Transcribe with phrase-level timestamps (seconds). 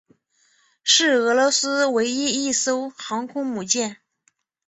[0.83, 3.97] 是俄罗斯唯一一艘航空母舰。